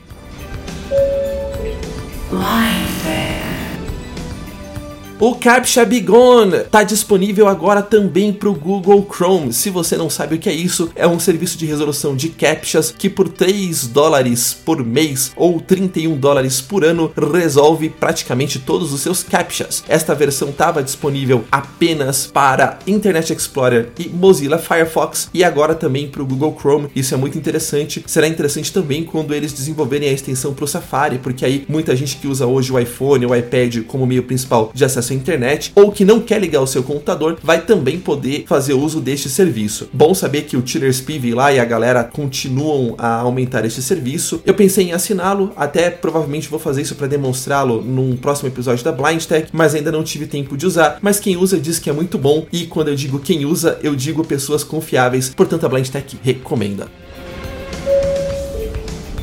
O 5.25 5.37
CAPTCHA 5.37 5.85
Be 5.85 6.01
Gone 6.01 6.57
está 6.57 6.83
disponível 6.83 7.47
agora 7.47 7.81
também 7.81 8.33
para 8.33 8.49
o 8.49 8.55
Google 8.57 9.07
Chrome. 9.09 9.53
Se 9.53 9.71
você 9.71 9.97
não 9.97 10.11
sabe 10.11 10.35
o 10.35 10.39
que 10.41 10.49
é 10.49 10.53
isso, 10.53 10.91
é 10.97 11.07
um 11.07 11.21
serviço 11.21 11.57
de 11.57 11.65
resolução 11.65 12.17
de 12.17 12.29
CAPTCHAs 12.29 12.91
que 12.91 13.09
por 13.09 13.29
3 13.29 13.87
dólares 13.87 14.53
por 14.53 14.85
mês 14.85 15.31
ou 15.37 15.61
31 15.61 16.19
dólares 16.19 16.61
por 16.61 16.85
ano 16.85 17.13
resolve 17.33 17.89
praticamente 17.89 18.59
todos 18.59 18.93
os 18.93 19.01
seus 19.01 19.23
CAPTCHAs. 19.23 19.85
Esta 19.87 20.13
versão 20.13 20.49
estava 20.49 20.83
disponível 20.83 21.45
apenas 21.53 22.27
para 22.27 22.81
Internet 22.85 23.33
Explorer 23.33 23.91
e 24.01 24.09
Mozilla 24.09 24.59
Firefox 24.59 25.31
e 25.33 25.45
agora 25.45 25.77
também 25.77 26.09
para 26.09 26.23
o 26.23 26.27
Google 26.27 26.57
Chrome. 26.61 26.89
Isso 26.97 27.15
é 27.15 27.17
muito 27.17 27.39
interessante. 27.39 28.03
Será 28.09 28.27
interessante 28.27 28.73
também 28.73 29.05
quando 29.05 29.33
eles 29.33 29.53
desenvolverem 29.53 30.09
a 30.09 30.13
extensão 30.13 30.53
para 30.53 30.65
o 30.65 30.69
Safari, 30.69 31.19
porque 31.19 31.45
aí 31.45 31.65
muita 31.69 31.95
gente 31.95 32.17
que 32.17 32.27
usa 32.27 32.45
hoje 32.45 32.73
o 32.73 32.79
iPhone 32.81 33.25
o 33.25 33.37
iPad 33.37 33.85
como 33.87 34.05
meio 34.05 34.25
principal 34.25 34.73
de 34.75 34.85
acesso 34.85 35.12
internet 35.15 35.73
ou 35.75 35.93
que 35.93 36.05
não 36.05 36.21
quer 36.21 36.41
ligar 36.41 36.61
o 36.61 36.67
seu 36.67 36.83
computador 36.83 37.39
vai 37.43 37.61
também 37.61 37.99
poder 37.99 38.45
fazer 38.47 38.75
uso 38.75 39.01
deste 39.01 39.29
serviço. 39.29 39.89
Bom 39.93 40.15
saber 40.15 40.43
que 40.43 40.57
o 40.57 40.63
Tiller 40.63 40.93
Spiv 40.93 41.35
lá 41.35 41.53
e 41.53 41.59
a 41.59 41.65
galera 41.65 42.05
continuam 42.05 42.95
a 42.99 43.21
aumentar 43.21 43.65
este 43.65 43.83
serviço. 43.83 44.43
Eu 44.45 44.55
pensei 44.55 44.89
em 44.89 44.93
assiná-lo, 44.93 45.53
até 45.57 45.91
provavelmente 45.91 46.49
vou 46.49 46.59
fazer 46.59 46.83
isso 46.83 46.95
para 46.95 47.07
demonstrá-lo 47.07 47.83
num 47.83 48.17
próximo 48.17 48.49
episódio 48.49 48.85
da 48.85 48.93
Blind 48.93 49.25
Tech, 49.25 49.49
mas 49.53 49.75
ainda 49.75 49.93
não 49.93 50.03
tive 50.05 50.27
tempo 50.27 50.57
de 50.57 50.67
usar. 50.67 50.99
Mas 51.01 51.21
quem 51.21 51.37
usa 51.37 51.59
diz 51.59 51.79
que 51.79 51.91
é 51.91 51.93
muito 51.93 52.19
bom 52.19 52.47
e 52.53 52.67
quando 52.67 52.89
eu 52.89 52.95
digo 52.95 53.19
quem 53.19 53.45
usa, 53.45 53.79
eu 53.83 53.95
digo 53.95 54.25
pessoas 54.25 54.65
confiáveis. 54.65 55.33
Portanto, 55.35 55.67
a 55.67 55.69
Blind 55.69 55.89
Tech 55.89 56.19
recomenda. 56.23 56.89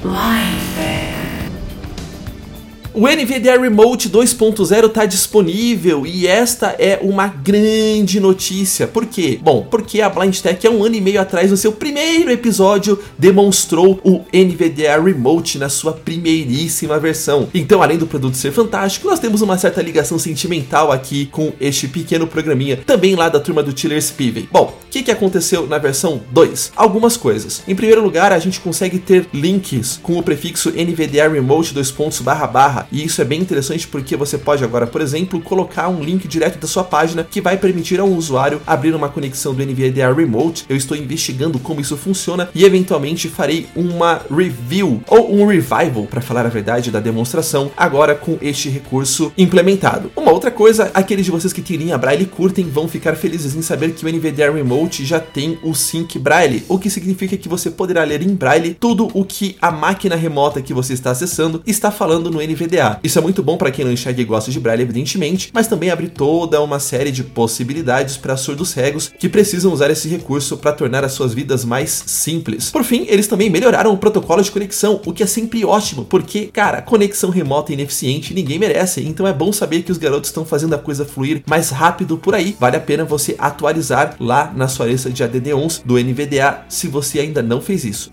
Tech. 0.02 0.49
O 2.92 3.08
NVDA 3.08 3.60
Remote 3.60 4.10
2.0 4.10 4.88
está 4.88 5.06
disponível 5.06 6.08
e 6.08 6.26
esta 6.26 6.76
é 6.80 6.98
uma 7.04 7.28
grande 7.28 8.20
notícia. 8.20 8.88
Por 8.88 9.06
quê? 9.06 9.40
Bom, 9.40 9.68
porque 9.70 10.02
a 10.02 10.10
Blind 10.10 10.36
Tech 10.40 10.66
há 10.66 10.72
um 10.72 10.84
ano 10.84 10.96
e 10.96 11.02
meio 11.02 11.22
atrás, 11.22 11.52
no 11.52 11.58
seu 11.58 11.72
primeiro 11.72 12.32
episódio, 12.32 13.00
demonstrou 13.16 14.00
o 14.04 14.26
NVDA 14.34 15.00
Remote 15.00 15.60
na 15.60 15.70
sua 15.70 15.94
primeiríssima 15.94 16.98
versão. 16.98 17.48
Então, 17.54 17.84
além 17.84 17.98
do 17.98 18.08
produto 18.08 18.36
ser 18.36 18.52
fantástico, 18.52 19.08
nós 19.08 19.20
temos 19.20 19.42
uma 19.42 19.58
certa 19.58 19.84
ligação 19.84 20.18
sentimental 20.18 20.92
aqui 20.92 21.28
com 21.28 21.54
este 21.62 21.88
pequeno 21.88 22.26
programinha, 22.26 22.78
também 22.78 23.14
lá 23.16 23.30
da 23.30 23.40
turma 23.40 23.62
do 23.62 23.72
Tiller 23.72 24.02
Spivey. 24.02 24.50
Bom, 24.52 24.76
o 24.84 24.90
que, 24.90 25.04
que 25.04 25.12
aconteceu 25.12 25.68
na 25.68 25.78
versão 25.78 26.22
2? 26.32 26.72
Algumas 26.76 27.16
coisas. 27.16 27.62
Em 27.68 27.76
primeiro 27.76 28.02
lugar, 28.04 28.32
a 28.32 28.40
gente 28.40 28.60
consegue 28.60 28.98
ter 28.98 29.28
links 29.32 30.00
com 30.02 30.18
o 30.18 30.24
prefixo 30.24 30.72
NVDA 30.72 31.30
Remote 31.30 31.72
2. 31.72 31.92
barra 32.22 32.48
barra 32.48 32.79
barra. 32.80 32.88
E 32.92 33.04
isso 33.04 33.22
é 33.22 33.26
bem 33.26 33.42
interessante 33.42 33.88
porque 33.88 34.16
você 34.16 34.38
pode 34.38 34.64
agora, 34.64 34.88
por 34.88 35.02
exemplo, 35.02 35.42
colocar 35.42 35.90
um 35.90 36.04
link 36.04 36.28
direto 36.28 36.60
da 36.60 36.68
sua 36.68 36.84
página 36.84 37.24
que 37.24 37.42
vai 37.42 37.58
permitir 37.58 38.00
ao 38.00 38.08
usuário 38.08 38.62
abrir 38.66 38.96
uma 38.96 39.10
conexão 39.10 39.54
do 39.54 39.64
NVDA 39.66 40.14
Remote. 40.14 40.66
Eu 40.70 40.76
estou 40.76 40.96
investigando 40.96 41.60
como 41.60 41.82
isso 41.82 41.98
funciona 41.98 42.50
e 42.54 42.64
eventualmente 42.64 43.28
farei 43.28 43.68
uma 43.76 44.22
review 44.30 45.02
ou 45.08 45.34
um 45.34 45.46
revival, 45.46 46.08
para 46.10 46.22
falar 46.22 46.46
a 46.46 46.50
verdade, 46.50 46.92
da 46.92 47.00
demonstração 47.00 47.72
agora 47.76 48.16
com 48.16 48.38
este 48.42 48.70
recurso 48.70 49.32
implementado. 49.38 50.12
Uma 50.16 50.32
outra 50.32 50.52
coisa, 50.52 50.92
aqueles 50.94 51.26
de 51.26 51.32
vocês 51.32 51.54
que 51.54 51.62
têm 51.62 51.78
linha 51.78 51.98
Braille 51.98 52.26
curtem 52.26 52.66
vão 52.70 52.88
ficar 52.88 53.16
felizes 53.16 53.56
em 53.56 53.62
saber 53.62 53.94
que 53.94 54.06
o 54.06 54.10
NVDA 54.10 54.52
Remote 54.52 55.06
já 55.06 55.20
tem 55.20 55.58
o 55.64 55.74
Sync 55.74 56.18
Braille, 56.20 56.64
o 56.68 56.78
que 56.78 56.90
significa 56.90 57.38
que 57.38 57.50
você 57.50 57.70
poderá 57.70 58.04
ler 58.04 58.22
em 58.22 58.36
Braille 58.36 58.76
tudo 58.80 59.10
o 59.14 59.26
que 59.26 59.58
a 59.62 59.72
máquina 59.72 60.16
remota 60.16 60.62
que 60.62 60.74
você 60.74 60.94
está 60.94 61.12
acessando 61.12 61.62
está 61.66 61.92
falando 61.92 62.30
no 62.30 62.42
Isso 63.04 63.18
é 63.18 63.22
muito 63.22 63.42
bom 63.42 63.58
para 63.58 63.72
quem 63.72 63.86
não 63.86 63.92
enxerga 63.92 64.22
e 64.22 64.26
gosta 64.26 64.52
de 64.52 64.60
Braille, 64.60 64.84
evidentemente, 64.84 65.50
mas 65.54 65.68
também 65.68 65.90
abre 65.90 66.08
toda 66.08 66.62
uma 66.62 66.80
série 66.80 67.12
de 67.12 67.24
possibilidades 67.24 68.18
para 68.18 68.38
surdos 68.38 68.70
cegos 68.70 69.12
que 69.18 69.30
precisam 69.30 69.72
usar 69.72 69.90
esse 69.90 70.08
recurso 70.08 70.58
para 70.58 70.72
tornar 70.72 71.04
as 71.04 71.14
suas 71.14 71.34
vidas 71.34 71.66
mais 71.66 72.04
simples. 72.06 72.70
Por 72.72 72.84
fim, 72.84 73.06
eles 73.08 73.28
também 73.28 73.50
melhoraram 73.50 73.94
o 73.94 73.98
protocolo 73.98 74.42
de 74.42 74.52
conexão, 74.52 75.02
o 75.06 75.14
que 75.14 75.24
é 75.24 75.26
sempre 75.26 75.66
ótimo, 75.66 76.06
porque, 76.06 76.48
cara, 76.48 76.82
conexão 76.82 77.30
remota 77.30 77.72
e 77.72 77.76
ineficiente 77.76 78.34
ninguém 78.34 78.60
merece, 78.60 79.02
então 79.02 79.28
é 79.28 79.34
bom 79.34 79.52
saber 79.52 79.84
que 79.84 79.92
os 79.92 79.98
garotos 79.98 80.30
estão 80.30 80.46
fazendo 80.46 80.76
a 80.76 80.78
coisa 80.78 81.06
fluir 81.06 81.42
mais 81.48 81.70
rápido 81.70 82.18
por 82.18 82.36
aí. 82.36 82.56
Vale 82.60 82.78
a 82.78 82.82
pena 82.82 83.04
você 83.04 83.36
atualizar 83.38 84.16
lá 84.20 84.52
na 84.56 84.68
sua 84.68 84.86
lista 84.86 85.10
de 85.10 85.24
ADD11 85.24 85.82
do 85.86 85.96
NVDA 85.96 86.66
se 86.70 86.88
você 86.88 87.20
ainda 87.20 87.42
não 87.42 87.62
fez 87.62 87.84
isso. 87.84 88.12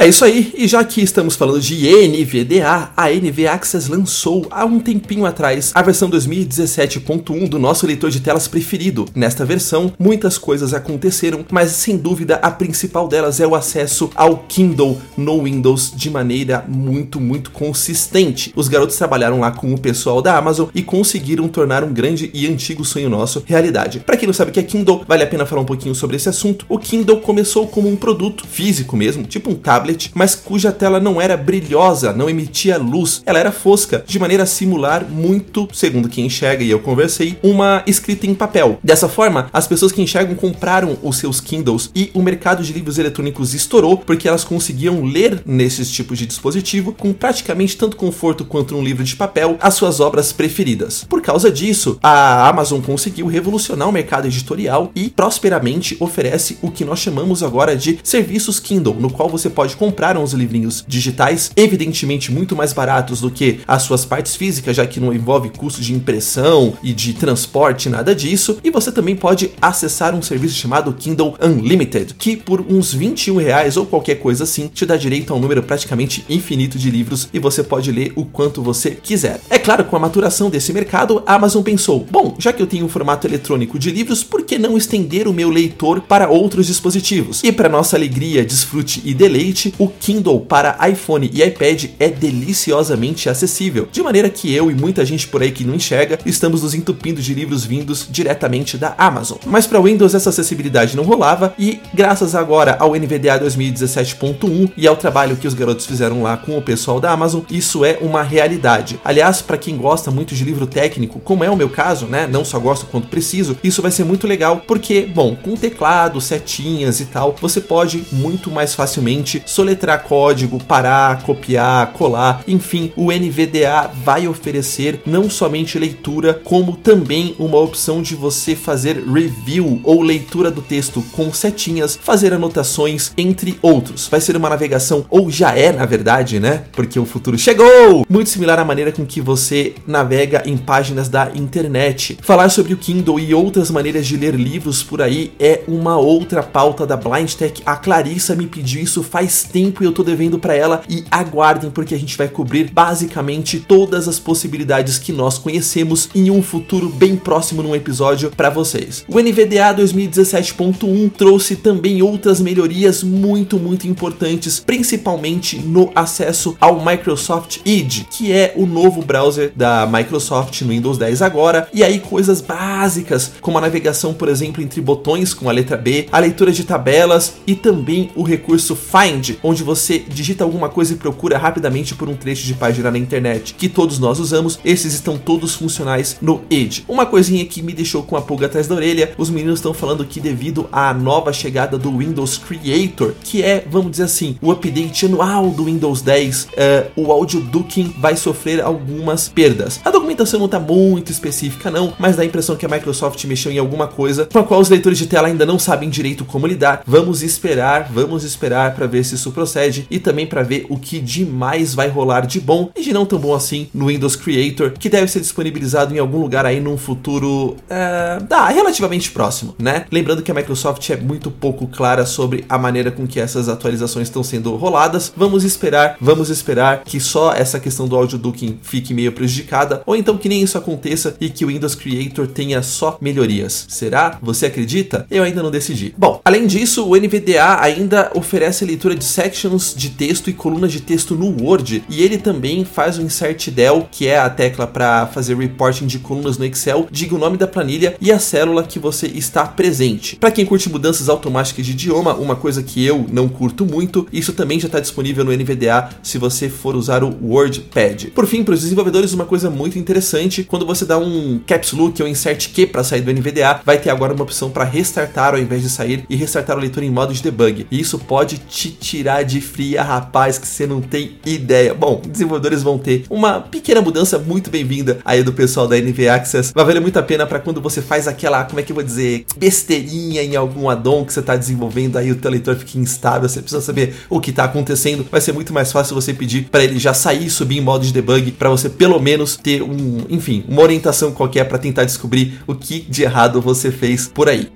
É 0.00 0.08
isso 0.08 0.24
aí, 0.24 0.50
e 0.56 0.66
já 0.66 0.82
que 0.82 1.02
estamos 1.02 1.36
falando 1.36 1.60
de 1.60 1.74
NVDA, 2.08 2.90
a 2.96 3.12
NV 3.12 3.46
Access 3.46 3.90
lançou 3.90 4.46
há 4.50 4.64
um 4.64 4.80
tempinho 4.80 5.26
atrás 5.26 5.72
a 5.74 5.82
versão 5.82 6.08
2017.1 6.08 7.46
do 7.46 7.58
nosso 7.58 7.86
leitor 7.86 8.08
de 8.08 8.20
telas 8.20 8.48
preferido. 8.48 9.04
Nesta 9.14 9.44
versão, 9.44 9.92
muitas 9.98 10.38
coisas 10.38 10.72
aconteceram, 10.72 11.44
mas 11.50 11.72
sem 11.72 11.98
dúvida 11.98 12.36
a 12.36 12.50
principal 12.50 13.08
delas 13.08 13.40
é 13.40 13.46
o 13.46 13.54
acesso 13.54 14.08
ao 14.14 14.38
Kindle 14.48 14.98
no 15.18 15.42
Windows 15.42 15.92
de 15.94 16.08
maneira 16.08 16.64
muito, 16.66 17.20
muito 17.20 17.50
consistente. 17.50 18.54
Os 18.56 18.68
garotos 18.68 18.96
trabalharam 18.96 19.40
lá 19.40 19.50
com 19.50 19.74
o 19.74 19.78
pessoal 19.78 20.22
da 20.22 20.34
Amazon 20.34 20.70
e 20.74 20.80
conseguiram 20.80 21.46
tornar 21.46 21.84
um 21.84 21.92
grande 21.92 22.30
e 22.32 22.46
antigo 22.46 22.86
sonho 22.86 23.10
nosso 23.10 23.42
realidade. 23.44 24.00
Para 24.00 24.16
quem 24.16 24.26
não 24.26 24.32
sabe 24.32 24.50
o 24.50 24.54
que 24.54 24.60
é 24.60 24.62
Kindle, 24.62 25.04
vale 25.06 25.24
a 25.24 25.26
pena 25.26 25.44
falar 25.44 25.60
um 25.60 25.66
pouquinho 25.66 25.94
sobre 25.94 26.16
esse 26.16 26.30
assunto. 26.30 26.64
O 26.70 26.78
Kindle 26.78 27.20
começou 27.20 27.66
como 27.66 27.86
um 27.86 27.96
produto 27.96 28.46
físico 28.46 28.96
mesmo, 28.96 29.24
tipo 29.24 29.50
um 29.50 29.54
tablet 29.54 29.89
tablet, 29.90 30.10
mas 30.14 30.34
cuja 30.34 30.72
tela 30.72 31.00
não 31.00 31.20
era 31.20 31.36
brilhosa, 31.36 32.12
não 32.12 32.30
emitia 32.30 32.78
luz, 32.78 33.22
ela 33.26 33.38
era 33.38 33.52
fosca, 33.52 34.04
de 34.06 34.18
maneira 34.18 34.44
a 34.44 34.46
simular 34.46 35.04
muito, 35.08 35.68
segundo 35.72 36.08
quem 36.08 36.26
enxerga 36.26 36.62
e 36.62 36.70
eu 36.70 36.80
conversei, 36.80 37.38
uma 37.42 37.82
escrita 37.86 38.26
em 38.26 38.34
papel. 38.34 38.78
Dessa 38.82 39.08
forma, 39.08 39.48
as 39.52 39.66
pessoas 39.66 39.92
que 39.92 40.02
enxergam 40.02 40.34
compraram 40.34 40.96
os 41.02 41.16
seus 41.16 41.40
Kindles 41.40 41.90
e 41.94 42.10
o 42.14 42.22
mercado 42.22 42.62
de 42.62 42.72
livros 42.72 42.98
eletrônicos 42.98 43.54
estourou 43.54 43.98
porque 43.98 44.28
elas 44.28 44.44
conseguiam 44.44 45.02
ler 45.02 45.42
nesses 45.44 45.90
tipos 45.90 46.18
de 46.18 46.26
dispositivo 46.26 46.92
com 46.92 47.12
praticamente 47.12 47.76
tanto 47.76 47.96
conforto 47.96 48.44
quanto 48.44 48.76
um 48.76 48.82
livro 48.82 49.04
de 49.04 49.16
papel 49.16 49.56
as 49.60 49.74
suas 49.74 50.00
obras 50.00 50.32
preferidas. 50.32 51.04
Por 51.08 51.20
causa 51.20 51.50
disso, 51.50 51.98
a 52.02 52.48
Amazon 52.48 52.80
conseguiu 52.80 53.26
revolucionar 53.26 53.88
o 53.88 53.92
mercado 53.92 54.26
editorial 54.26 54.90
e 54.94 55.10
prosperamente 55.10 55.96
oferece 56.00 56.58
o 56.62 56.70
que 56.70 56.84
nós 56.84 56.98
chamamos 56.98 57.42
agora 57.42 57.76
de 57.76 57.98
serviços 58.02 58.60
Kindle, 58.60 58.94
no 58.94 59.10
qual 59.10 59.28
você 59.28 59.48
pode 59.48 59.76
compraram 59.80 60.22
os 60.22 60.34
livrinhos 60.34 60.84
digitais, 60.86 61.50
evidentemente 61.56 62.30
muito 62.30 62.54
mais 62.54 62.74
baratos 62.74 63.22
do 63.22 63.30
que 63.30 63.60
as 63.66 63.82
suas 63.82 64.04
partes 64.04 64.36
físicas, 64.36 64.76
já 64.76 64.86
que 64.86 65.00
não 65.00 65.10
envolve 65.10 65.48
custo 65.48 65.80
de 65.80 65.94
impressão 65.94 66.74
e 66.82 66.92
de 66.92 67.14
transporte, 67.14 67.88
nada 67.88 68.14
disso. 68.14 68.58
E 68.62 68.68
você 68.68 68.92
também 68.92 69.16
pode 69.16 69.52
acessar 69.58 70.14
um 70.14 70.20
serviço 70.20 70.54
chamado 70.54 70.92
Kindle 70.92 71.34
Unlimited, 71.40 72.12
que 72.12 72.36
por 72.36 72.60
uns 72.60 72.92
21 72.92 73.38
reais 73.38 73.78
ou 73.78 73.86
qualquer 73.86 74.16
coisa 74.16 74.44
assim 74.44 74.68
te 74.68 74.84
dá 74.84 74.98
direito 74.98 75.32
a 75.32 75.36
um 75.36 75.40
número 75.40 75.62
praticamente 75.62 76.26
infinito 76.28 76.78
de 76.78 76.90
livros 76.90 77.30
e 77.32 77.38
você 77.38 77.62
pode 77.62 77.90
ler 77.90 78.12
o 78.16 78.26
quanto 78.26 78.62
você 78.62 78.90
quiser. 78.90 79.40
É 79.48 79.58
claro, 79.58 79.86
com 79.86 79.96
a 79.96 80.00
maturação 80.00 80.50
desse 80.50 80.74
mercado, 80.74 81.22
a 81.24 81.36
Amazon 81.36 81.62
pensou: 81.62 82.06
bom, 82.10 82.36
já 82.38 82.52
que 82.52 82.60
eu 82.60 82.66
tenho 82.66 82.84
um 82.84 82.88
formato 82.90 83.26
eletrônico 83.26 83.78
de 83.78 83.90
livros, 83.90 84.22
por 84.22 84.42
que 84.42 84.58
não 84.58 84.76
estender 84.76 85.26
o 85.26 85.32
meu 85.32 85.48
leitor 85.48 86.02
para 86.02 86.28
outros 86.28 86.66
dispositivos? 86.66 87.42
E 87.42 87.50
para 87.50 87.66
nossa 87.66 87.96
alegria, 87.96 88.44
desfrute 88.44 89.00
e 89.06 89.14
deleite, 89.14 89.69
o 89.78 89.88
Kindle 89.88 90.40
para 90.40 90.76
iPhone 90.88 91.30
e 91.32 91.42
iPad 91.42 91.86
é 91.98 92.08
deliciosamente 92.08 93.28
acessível, 93.28 93.88
de 93.90 94.02
maneira 94.02 94.28
que 94.28 94.54
eu 94.54 94.70
e 94.70 94.74
muita 94.74 95.04
gente 95.04 95.28
por 95.28 95.42
aí 95.42 95.50
que 95.50 95.64
não 95.64 95.74
enxerga 95.74 96.18
estamos 96.24 96.62
nos 96.62 96.74
entupindo 96.74 97.20
de 97.20 97.34
livros 97.34 97.64
vindos 97.64 98.06
diretamente 98.10 98.76
da 98.76 98.94
Amazon. 98.96 99.38
Mas 99.46 99.66
para 99.66 99.80
Windows 99.80 100.14
essa 100.14 100.30
acessibilidade 100.30 100.96
não 100.96 101.04
rolava 101.04 101.54
e 101.58 101.80
graças 101.92 102.34
agora 102.34 102.76
ao 102.78 102.94
NVDA 102.94 103.38
2017.1 103.40 104.72
e 104.76 104.86
ao 104.86 104.96
trabalho 104.96 105.36
que 105.36 105.46
os 105.46 105.54
garotos 105.54 105.86
fizeram 105.86 106.22
lá 106.22 106.36
com 106.36 106.56
o 106.56 106.62
pessoal 106.62 107.00
da 107.00 107.10
Amazon, 107.10 107.42
isso 107.50 107.84
é 107.84 107.98
uma 108.00 108.22
realidade. 108.22 108.98
Aliás, 109.04 109.42
para 109.42 109.58
quem 109.58 109.76
gosta 109.76 110.10
muito 110.10 110.34
de 110.34 110.44
livro 110.44 110.66
técnico, 110.66 111.20
como 111.20 111.44
é 111.44 111.50
o 111.50 111.56
meu 111.56 111.68
caso, 111.68 112.06
né, 112.06 112.26
não 112.26 112.44
só 112.44 112.58
gosto 112.58 112.86
quanto 112.86 113.08
preciso, 113.08 113.56
isso 113.62 113.82
vai 113.82 113.90
ser 113.90 114.04
muito 114.04 114.26
legal 114.26 114.62
porque, 114.66 115.02
bom, 115.02 115.36
com 115.36 115.56
teclado, 115.56 116.20
setinhas 116.20 117.00
e 117.00 117.06
tal, 117.06 117.34
você 117.40 117.60
pode 117.60 118.04
muito 118.12 118.50
mais 118.50 118.74
facilmente 118.74 119.42
soletrar 119.60 120.02
código, 120.04 120.58
parar, 120.64 121.22
copiar, 121.22 121.92
colar, 121.92 122.42
enfim, 122.48 122.90
o 122.96 123.12
NVDA 123.12 123.90
vai 124.02 124.26
oferecer 124.26 125.02
não 125.04 125.28
somente 125.28 125.78
leitura, 125.78 126.32
como 126.32 126.76
também 126.76 127.36
uma 127.38 127.58
opção 127.58 128.00
de 128.00 128.14
você 128.14 128.56
fazer 128.56 129.04
review 129.04 129.78
ou 129.84 130.00
leitura 130.00 130.50
do 130.50 130.62
texto 130.62 131.04
com 131.12 131.30
setinhas, 131.30 131.98
fazer 132.02 132.32
anotações, 132.32 133.12
entre 133.18 133.58
outros. 133.60 134.08
Vai 134.08 134.22
ser 134.22 134.34
uma 134.34 134.48
navegação, 134.48 135.04
ou 135.10 135.30
já 135.30 135.54
é 135.54 135.70
na 135.70 135.84
verdade, 135.84 136.40
né? 136.40 136.64
Porque 136.72 136.98
o 136.98 137.04
futuro 137.04 137.36
chegou! 137.36 138.06
Muito 138.08 138.30
similar 138.30 138.58
à 138.58 138.64
maneira 138.64 138.90
com 138.90 139.04
que 139.04 139.20
você 139.20 139.74
navega 139.86 140.42
em 140.46 140.56
páginas 140.56 141.10
da 141.10 141.32
internet. 141.34 142.16
Falar 142.22 142.48
sobre 142.48 142.72
o 142.72 142.78
Kindle 142.78 143.20
e 143.20 143.34
outras 143.34 143.70
maneiras 143.70 144.06
de 144.06 144.16
ler 144.16 144.34
livros 144.34 144.82
por 144.82 145.02
aí 145.02 145.32
é 145.38 145.60
uma 145.68 145.98
outra 145.98 146.42
pauta 146.42 146.86
da 146.86 146.96
Blind 146.96 147.34
Tech. 147.34 147.62
A 147.66 147.76
Clarissa 147.76 148.34
me 148.34 148.46
pediu 148.46 148.82
isso 148.82 149.02
faz 149.02 149.49
tempo 149.50 149.82
e 149.82 149.86
eu 149.86 149.92
tô 149.92 150.02
devendo 150.02 150.38
para 150.38 150.54
ela 150.54 150.82
e 150.88 151.04
aguardem 151.10 151.70
porque 151.70 151.94
a 151.94 151.98
gente 151.98 152.16
vai 152.16 152.28
cobrir 152.28 152.70
basicamente 152.70 153.60
todas 153.60 154.08
as 154.08 154.18
possibilidades 154.18 154.98
que 154.98 155.12
nós 155.12 155.38
conhecemos 155.38 156.08
em 156.14 156.30
um 156.30 156.42
futuro 156.42 156.88
bem 156.88 157.16
próximo 157.16 157.62
num 157.62 157.74
episódio 157.74 158.30
para 158.30 158.50
vocês. 158.50 159.04
O 159.08 159.20
NVDA 159.20 159.74
2017.1 159.74 161.10
trouxe 161.12 161.56
também 161.56 162.02
outras 162.02 162.40
melhorias 162.40 163.02
muito, 163.02 163.58
muito 163.58 163.86
importantes, 163.86 164.60
principalmente 164.60 165.58
no 165.58 165.90
acesso 165.94 166.56
ao 166.60 166.84
Microsoft 166.84 167.58
Edge, 167.64 168.06
que 168.10 168.32
é 168.32 168.54
o 168.56 168.66
novo 168.66 169.02
browser 169.02 169.52
da 169.54 169.86
Microsoft 169.86 170.60
no 170.62 170.68
Windows 170.68 170.98
10 170.98 171.22
agora, 171.22 171.68
e 171.72 171.82
aí 171.82 171.98
coisas 171.98 172.40
básicas, 172.40 173.32
como 173.40 173.58
a 173.58 173.60
navegação, 173.60 174.14
por 174.14 174.28
exemplo, 174.28 174.62
entre 174.62 174.80
botões 174.80 175.34
com 175.34 175.48
a 175.48 175.52
letra 175.52 175.76
B, 175.76 176.06
a 176.10 176.18
leitura 176.18 176.52
de 176.52 176.64
tabelas 176.64 177.34
e 177.46 177.54
também 177.54 178.10
o 178.14 178.22
recurso 178.22 178.76
Find, 178.76 179.29
onde 179.42 179.62
você 179.62 179.98
digita 179.98 180.44
alguma 180.44 180.68
coisa 180.68 180.92
e 180.92 180.96
procura 180.96 181.38
rapidamente 181.38 181.94
por 181.94 182.08
um 182.08 182.14
trecho 182.14 182.46
de 182.46 182.54
página 182.54 182.90
na 182.90 182.98
internet, 182.98 183.54
que 183.54 183.68
todos 183.68 183.98
nós 183.98 184.18
usamos, 184.18 184.58
esses 184.64 184.94
estão 184.94 185.18
todos 185.18 185.54
funcionais 185.54 186.16
no 186.20 186.42
Edge. 186.50 186.84
Uma 186.88 187.06
coisinha 187.06 187.44
que 187.44 187.62
me 187.62 187.72
deixou 187.72 188.02
com 188.02 188.16
a 188.16 188.22
pulga 188.22 188.46
atrás 188.46 188.66
da 188.66 188.74
orelha, 188.74 189.12
os 189.16 189.30
meninos 189.30 189.58
estão 189.58 189.74
falando 189.74 190.04
que 190.04 190.20
devido 190.20 190.68
à 190.72 190.92
nova 190.92 191.32
chegada 191.32 191.78
do 191.78 191.98
Windows 191.98 192.38
Creator, 192.38 193.14
que 193.22 193.42
é, 193.42 193.64
vamos 193.68 193.92
dizer 193.92 194.04
assim, 194.04 194.36
o 194.40 194.50
update 194.50 195.06
anual 195.06 195.50
do 195.50 195.64
Windows 195.64 196.02
10, 196.02 196.44
uh, 196.44 196.48
eh, 196.56 196.90
o 196.96 197.12
áudio 197.12 197.40
ducking 197.40 197.94
vai 197.98 198.16
sofrer 198.16 198.60
algumas 198.60 199.28
perdas. 199.28 199.80
A 199.84 199.90
documentação 199.90 200.38
não 200.38 200.46
está 200.46 200.58
muito 200.58 201.10
específica 201.10 201.70
não, 201.70 201.92
mas 201.98 202.16
dá 202.16 202.22
a 202.22 202.26
impressão 202.26 202.56
que 202.56 202.66
a 202.66 202.68
Microsoft 202.68 203.24
mexeu 203.24 203.52
em 203.52 203.58
alguma 203.58 203.86
coisa 203.86 204.26
com 204.26 204.38
a 204.38 204.44
qual 204.44 204.60
os 204.60 204.68
leitores 204.68 204.98
de 204.98 205.06
tela 205.06 205.28
ainda 205.28 205.46
não 205.46 205.58
sabem 205.58 205.88
direito 205.88 206.24
como 206.24 206.46
lidar. 206.46 206.82
Vamos 206.86 207.22
esperar, 207.22 207.90
vamos 207.92 208.24
esperar 208.24 208.74
para 208.74 208.86
ver 208.86 209.04
se 209.04 209.16
isso 209.20 209.30
procede 209.30 209.86
e 209.90 209.98
também 209.98 210.26
para 210.26 210.42
ver 210.42 210.66
o 210.68 210.78
que 210.78 210.98
demais 210.98 211.74
vai 211.74 211.88
rolar 211.88 212.26
de 212.26 212.40
bom 212.40 212.70
e 212.74 212.82
de 212.82 212.92
não 212.92 213.06
tão 213.06 213.18
bom 213.18 213.34
assim 213.34 213.68
no 213.72 213.86
Windows 213.86 214.16
Creator, 214.16 214.72
que 214.72 214.88
deve 214.88 215.08
ser 215.08 215.20
disponibilizado 215.20 215.94
em 215.94 215.98
algum 215.98 216.18
lugar 216.18 216.46
aí 216.46 216.60
num 216.60 216.76
futuro 216.76 217.56
uh, 217.70 218.26
ah, 218.30 218.48
relativamente 218.48 219.10
próximo, 219.10 219.54
né? 219.58 219.84
Lembrando 219.90 220.22
que 220.22 220.30
a 220.30 220.34
Microsoft 220.34 220.88
é 220.90 220.96
muito 220.96 221.30
pouco 221.30 221.66
clara 221.66 222.06
sobre 222.06 222.44
a 222.48 222.58
maneira 222.58 222.90
com 222.90 223.06
que 223.06 223.20
essas 223.20 223.48
atualizações 223.48 224.08
estão 224.08 224.22
sendo 224.22 224.56
roladas. 224.56 225.12
Vamos 225.16 225.44
esperar, 225.44 225.96
vamos 226.00 226.30
esperar 226.30 226.82
que 226.84 226.98
só 226.98 227.32
essa 227.32 227.60
questão 227.60 227.86
do 227.86 227.96
áudio 227.96 228.18
ducking 228.18 228.58
fique 228.62 228.94
meio 228.94 229.12
prejudicada, 229.12 229.82
ou 229.84 229.94
então 229.94 230.16
que 230.16 230.28
nem 230.28 230.42
isso 230.42 230.56
aconteça 230.56 231.14
e 231.20 231.28
que 231.28 231.44
o 231.44 231.48
Windows 231.48 231.74
Creator 231.74 232.26
tenha 232.26 232.62
só 232.62 232.96
melhorias. 233.00 233.66
Será? 233.68 234.18
Você 234.22 234.46
acredita? 234.46 235.06
Eu 235.10 235.22
ainda 235.22 235.42
não 235.42 235.50
decidi. 235.50 235.94
Bom, 235.96 236.20
além 236.24 236.46
disso, 236.46 236.86
o 236.86 236.96
NVDA 236.96 237.60
ainda 237.60 238.10
oferece 238.14 238.64
leitura 238.64 238.94
de 238.94 239.04
sections 239.10 239.74
de 239.76 239.90
texto 239.90 240.30
e 240.30 240.32
colunas 240.32 240.72
de 240.72 240.80
texto 240.80 241.14
no 241.14 241.42
Word. 241.42 241.84
E 241.88 242.02
ele 242.02 242.18
também 242.18 242.64
faz 242.64 242.98
o 242.98 243.02
insert 243.02 243.50
del, 243.50 243.88
que 243.90 244.06
é 244.06 244.18
a 244.18 244.30
tecla 244.30 244.66
para 244.66 245.06
fazer 245.06 245.36
reporting 245.36 245.86
de 245.86 245.98
colunas 245.98 246.38
no 246.38 246.44
Excel, 246.44 246.88
diga 246.90 247.14
o 247.14 247.18
nome 247.18 247.36
da 247.36 247.46
planilha 247.46 247.96
e 248.00 248.12
a 248.12 248.18
célula 248.18 248.62
que 248.62 248.78
você 248.78 249.06
está 249.06 249.44
presente. 249.44 250.16
Para 250.16 250.30
quem 250.30 250.46
curte 250.46 250.70
mudanças 250.70 251.08
automáticas 251.08 251.64
de 251.66 251.72
idioma, 251.72 252.14
uma 252.14 252.36
coisa 252.36 252.62
que 252.62 252.84
eu 252.84 253.06
não 253.10 253.28
curto 253.28 253.66
muito, 253.66 254.06
isso 254.12 254.32
também 254.32 254.60
já 254.60 254.66
está 254.66 254.80
disponível 254.80 255.24
no 255.24 255.32
NVDA 255.32 255.90
se 256.02 256.18
você 256.18 256.48
for 256.48 256.76
usar 256.76 257.02
o 257.02 257.16
WordPad. 257.22 258.06
Por 258.14 258.26
fim, 258.26 258.44
para 258.44 258.54
os 258.54 258.60
desenvolvedores, 258.60 259.12
uma 259.12 259.24
coisa 259.24 259.50
muito 259.50 259.78
interessante, 259.78 260.44
quando 260.44 260.66
você 260.66 260.84
dá 260.84 260.98
um 260.98 261.40
caps 261.46 261.72
look 261.72 262.00
ou 262.00 262.08
insert 262.08 262.50
Q 262.52 262.66
para 262.66 262.84
sair 262.84 263.00
do 263.00 263.12
NVDA, 263.12 263.60
vai 263.64 263.78
ter 263.78 263.90
agora 263.90 264.14
uma 264.14 264.22
opção 264.22 264.50
para 264.50 264.64
restartar 264.64 265.34
ao 265.34 265.40
invés 265.40 265.62
de 265.62 265.70
sair 265.70 266.04
e 266.08 266.16
restartar 266.16 266.56
o 266.56 266.60
leitor 266.60 266.82
em 266.82 266.90
modo 266.90 267.12
de 267.12 267.22
debug. 267.22 267.66
E 267.70 267.80
isso 267.80 267.98
pode 267.98 268.38
te 268.38 268.70
tirar 268.70 268.99
de 269.26 269.40
fria, 269.40 269.82
rapaz, 269.82 270.36
que 270.36 270.46
você 270.46 270.66
não 270.66 270.80
tem 270.80 271.16
ideia. 271.24 271.72
Bom, 271.72 272.02
desenvolvedores 272.06 272.62
vão 272.62 272.78
ter 272.78 273.04
uma 273.08 273.40
pequena 273.40 273.80
mudança 273.80 274.18
muito 274.18 274.50
bem-vinda 274.50 274.98
aí 275.04 275.22
do 275.22 275.32
pessoal 275.32 275.66
da 275.66 275.78
NV 275.78 276.08
Access. 276.08 276.52
Vai 276.54 276.64
valer 276.64 276.80
muito 276.80 276.98
a 276.98 277.02
pena 277.02 277.26
para 277.26 277.40
quando 277.40 277.60
você 277.62 277.80
faz 277.80 278.06
aquela, 278.06 278.44
como 278.44 278.60
é 278.60 278.62
que 278.62 278.72
eu 278.72 278.74
vou 278.74 278.84
dizer, 278.84 279.24
besteirinha 279.38 280.22
em 280.22 280.36
algum 280.36 280.68
addon 280.68 281.04
que 281.04 281.14
você 281.14 281.20
está 281.20 281.34
desenvolvendo, 281.34 281.96
aí 281.96 282.12
o 282.12 282.16
teu 282.16 282.30
leitor 282.30 282.56
fica 282.56 282.78
instável, 282.78 283.28
você 283.28 283.40
precisa 283.40 283.62
saber 283.62 283.94
o 284.10 284.20
que 284.20 284.30
está 284.30 284.44
acontecendo. 284.44 285.06
Vai 285.10 285.20
ser 285.20 285.32
muito 285.32 285.52
mais 285.52 285.72
fácil 285.72 285.94
você 285.94 286.12
pedir 286.12 286.48
para 286.50 286.62
ele 286.62 286.78
já 286.78 286.92
sair 286.92 287.26
e 287.26 287.30
subir 287.30 287.58
em 287.58 287.62
modo 287.62 287.86
de 287.86 287.92
debug 287.92 288.32
para 288.32 288.50
você 288.50 288.68
pelo 288.68 289.00
menos 289.00 289.36
ter 289.36 289.62
um, 289.62 290.04
enfim, 290.10 290.44
uma 290.46 290.62
orientação 290.62 291.10
qualquer 291.12 291.44
para 291.44 291.58
tentar 291.58 291.84
descobrir 291.84 292.40
o 292.46 292.54
que 292.54 292.80
de 292.80 293.02
errado 293.02 293.40
você 293.40 293.70
fez 293.70 294.06
por 294.06 294.28
aí. 294.28 294.50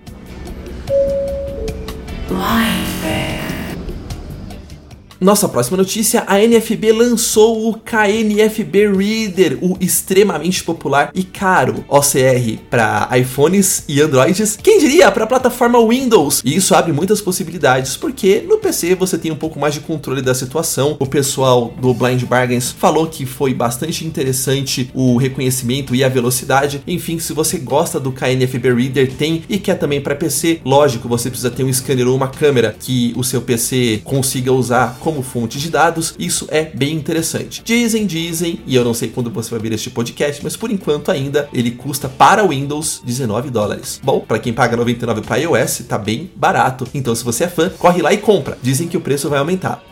Nossa 5.20 5.48
próxima 5.48 5.76
notícia: 5.76 6.24
a 6.26 6.38
NFB 6.40 6.92
lançou 6.92 7.68
o 7.68 7.74
KNFB 7.74 8.92
Reader, 8.92 9.58
o 9.60 9.76
extremamente 9.80 10.62
popular 10.64 11.10
e 11.14 11.22
caro 11.22 11.84
OCR 11.88 12.58
para 12.68 13.08
iPhones 13.18 13.84
e 13.88 14.00
Androids. 14.00 14.58
Quem 14.62 14.78
diria 14.78 15.10
para 15.10 15.24
a 15.24 15.26
plataforma 15.26 15.78
Windows? 15.86 16.42
E 16.44 16.56
isso 16.56 16.74
abre 16.74 16.92
muitas 16.92 17.20
possibilidades, 17.20 17.96
porque 17.96 18.44
no 18.48 18.58
PC 18.58 18.94
você 18.94 19.16
tem 19.16 19.30
um 19.30 19.36
pouco 19.36 19.58
mais 19.58 19.74
de 19.74 19.80
controle 19.80 20.20
da 20.20 20.34
situação. 20.34 20.96
O 20.98 21.06
pessoal 21.06 21.72
do 21.80 21.94
Blind 21.94 22.22
Bargains 22.24 22.70
falou 22.70 23.06
que 23.06 23.24
foi 23.24 23.54
bastante 23.54 24.04
interessante 24.04 24.90
o 24.94 25.16
reconhecimento 25.16 25.94
e 25.94 26.02
a 26.02 26.08
velocidade. 26.08 26.82
Enfim, 26.86 27.18
se 27.18 27.32
você 27.32 27.58
gosta 27.58 28.00
do 28.00 28.12
KNFB 28.12 28.74
Reader, 28.74 29.12
tem 29.12 29.44
e 29.48 29.58
quer 29.58 29.78
também 29.78 30.00
para 30.00 30.14
PC, 30.14 30.60
lógico, 30.64 31.08
você 31.08 31.30
precisa 31.30 31.50
ter 31.50 31.64
um 31.64 31.72
scanner 31.72 32.08
ou 32.08 32.16
uma 32.16 32.28
câmera 32.28 32.74
que 32.78 33.12
o 33.16 33.22
seu 33.22 33.40
PC 33.40 34.00
consiga 34.04 34.52
usar 34.52 34.98
como 35.04 35.22
fonte 35.22 35.58
de 35.58 35.68
dados, 35.68 36.14
isso 36.18 36.48
é 36.50 36.64
bem 36.64 36.96
interessante. 36.96 37.62
Dizem, 37.62 38.06
dizem, 38.06 38.58
e 38.66 38.74
eu 38.74 38.82
não 38.82 38.94
sei 38.94 39.10
quando 39.10 39.30
você 39.30 39.50
vai 39.50 39.60
ver 39.60 39.74
este 39.74 39.90
podcast, 39.90 40.42
mas 40.42 40.56
por 40.56 40.70
enquanto 40.70 41.10
ainda 41.10 41.46
ele 41.52 41.72
custa 41.72 42.08
para 42.08 42.42
Windows 42.42 43.02
19 43.04 43.50
dólares. 43.50 44.00
Bom, 44.02 44.20
para 44.20 44.38
quem 44.38 44.54
paga 44.54 44.78
99 44.78 45.20
para 45.20 45.36
iOS, 45.36 45.82
tá 45.86 45.98
bem 45.98 46.30
barato. 46.34 46.88
Então 46.94 47.14
se 47.14 47.22
você 47.22 47.44
é 47.44 47.48
fã, 47.48 47.68
corre 47.68 48.00
lá 48.00 48.14
e 48.14 48.16
compra. 48.16 48.56
Dizem 48.62 48.88
que 48.88 48.96
o 48.96 49.00
preço 49.00 49.28
vai 49.28 49.38
aumentar. 49.38 49.84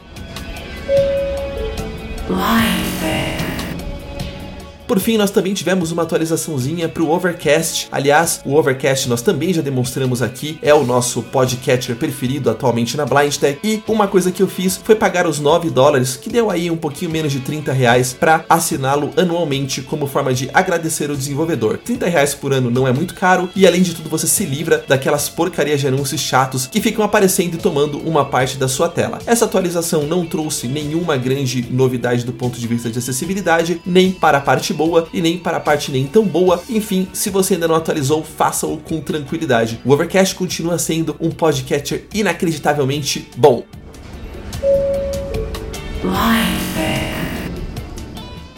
Por 4.86 4.98
fim, 4.98 5.16
nós 5.16 5.30
também 5.30 5.54
tivemos 5.54 5.90
uma 5.92 6.02
atualizaçãozinha 6.02 6.88
para 6.88 7.02
o 7.02 7.10
Overcast. 7.10 7.88
Aliás, 7.90 8.40
o 8.44 8.54
Overcast 8.54 9.08
nós 9.08 9.22
também 9.22 9.52
já 9.52 9.62
demonstramos 9.62 10.22
aqui, 10.22 10.58
é 10.60 10.74
o 10.74 10.84
nosso 10.84 11.22
podcatcher 11.22 11.96
preferido 11.96 12.50
atualmente 12.50 12.96
na 12.96 13.06
Blind 13.06 13.36
Tech. 13.36 13.58
E 13.64 13.82
uma 13.88 14.06
coisa 14.06 14.30
que 14.30 14.42
eu 14.42 14.48
fiz 14.48 14.80
foi 14.82 14.94
pagar 14.94 15.26
os 15.26 15.38
9 15.38 15.70
dólares, 15.70 16.16
que 16.16 16.30
deu 16.30 16.50
aí 16.50 16.70
um 16.70 16.76
pouquinho 16.76 17.10
menos 17.10 17.32
de 17.32 17.40
30 17.40 17.72
reais, 17.72 18.12
para 18.12 18.44
assiná-lo 18.48 19.10
anualmente 19.16 19.82
como 19.82 20.06
forma 20.06 20.34
de 20.34 20.50
agradecer 20.52 21.10
o 21.10 21.16
desenvolvedor. 21.16 21.78
30 21.78 22.08
reais 22.08 22.34
por 22.34 22.52
ano 22.52 22.70
não 22.70 22.86
é 22.86 22.92
muito 22.92 23.14
caro 23.14 23.48
e 23.54 23.66
além 23.66 23.82
de 23.82 23.94
tudo 23.94 24.10
você 24.10 24.26
se 24.26 24.44
livra 24.44 24.84
daquelas 24.86 25.28
porcarias 25.28 25.80
de 25.80 25.88
anúncios 25.88 26.20
chatos 26.20 26.66
que 26.66 26.80
ficam 26.80 27.04
aparecendo 27.04 27.54
e 27.54 27.58
tomando 27.58 27.98
uma 27.98 28.24
parte 28.24 28.56
da 28.56 28.68
sua 28.68 28.88
tela. 28.88 29.18
Essa 29.26 29.44
atualização 29.44 30.06
não 30.06 30.26
trouxe 30.26 30.68
nenhuma 30.68 31.16
grande 31.16 31.66
novidade 31.70 32.24
do 32.24 32.32
ponto 32.32 32.58
de 32.58 32.66
vista 32.66 32.90
de 32.90 32.98
acessibilidade, 32.98 33.80
nem 33.86 34.10
para 34.10 34.38
a 34.38 34.40
parte 34.40 34.71
boa 34.72 34.92
boa 34.92 35.08
e 35.12 35.20
nem 35.22 35.38
para 35.38 35.56
a 35.56 35.60
parte 35.60 35.90
nem 35.90 36.06
tão 36.06 36.24
boa. 36.24 36.62
Enfim, 36.68 37.08
se 37.12 37.30
você 37.30 37.54
ainda 37.54 37.66
não 37.66 37.74
atualizou, 37.74 38.22
faça-o 38.22 38.76
com 38.76 39.00
tranquilidade. 39.00 39.80
O 39.84 39.92
Overcast 39.92 40.34
continua 40.34 40.78
sendo 40.78 41.16
um 41.20 41.30
podcatcher 41.30 42.04
inacreditavelmente 42.12 43.28
bom. 43.36 43.64